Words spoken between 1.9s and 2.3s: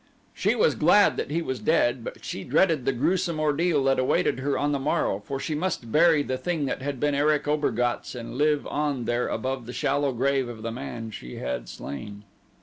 but